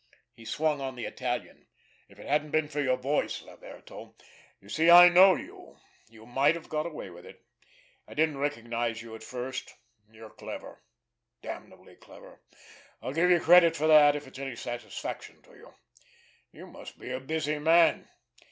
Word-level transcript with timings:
He 0.33 0.45
swung 0.45 0.81
on 0.81 0.95
the 0.95 1.05
Italian. 1.05 1.67
"If 2.09 2.17
it 2.17 2.27
hadn't 2.27 2.49
been 2.49 2.67
for 2.67 2.81
your 2.81 2.97
voice, 2.97 3.43
Laverto—you 3.43 4.67
see, 4.67 4.89
I 4.89 5.09
know 5.09 5.35
you—you 5.35 6.25
might 6.25 6.55
have 6.55 6.69
got 6.69 6.87
away 6.87 7.11
with 7.11 7.23
it. 7.23 7.45
I 8.07 8.15
didn't 8.15 8.39
recognize 8.39 9.03
you 9.03 9.13
at 9.13 9.21
first. 9.21 9.75
You're 10.11 10.31
clever, 10.31 10.81
damnably 11.43 11.97
clever, 11.97 12.41
I'll 12.99 13.13
give 13.13 13.29
you 13.29 13.39
credit 13.39 13.75
for 13.75 13.85
that, 13.85 14.15
if 14.15 14.25
it's 14.25 14.39
any 14.39 14.55
satisfaction 14.55 15.43
to 15.43 15.51
you. 15.53 15.71
You 16.51 16.65
must 16.65 16.97
be 16.97 17.11
a 17.11 17.19
busy 17.19 17.59
man! 17.59 18.07